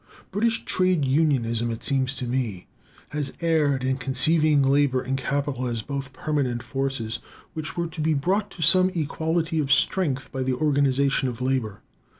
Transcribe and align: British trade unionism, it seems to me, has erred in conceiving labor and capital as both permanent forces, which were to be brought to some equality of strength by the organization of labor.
British 0.31 0.65
trade 0.65 1.05
unionism, 1.05 1.69
it 1.69 1.83
seems 1.83 2.15
to 2.15 2.25
me, 2.25 2.65
has 3.09 3.33
erred 3.39 3.83
in 3.83 3.97
conceiving 3.97 4.63
labor 4.63 4.99
and 4.99 5.15
capital 5.15 5.67
as 5.67 5.83
both 5.83 6.11
permanent 6.11 6.63
forces, 6.63 7.19
which 7.53 7.77
were 7.77 7.85
to 7.85 8.01
be 8.01 8.15
brought 8.15 8.49
to 8.49 8.63
some 8.63 8.89
equality 8.95 9.59
of 9.59 9.71
strength 9.71 10.31
by 10.31 10.41
the 10.41 10.53
organization 10.55 11.29
of 11.29 11.39
labor. 11.39 11.81